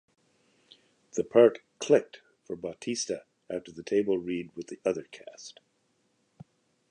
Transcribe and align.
The 1.11 1.23
part 1.23 1.59
"clicked" 1.77 2.21
for 2.43 2.55
Bautista 2.55 3.23
after 3.51 3.71
the 3.71 3.83
table 3.83 4.17
read 4.17 4.49
with 4.55 4.65
the 4.65 4.79
other 4.83 5.03
cast. 5.03 5.59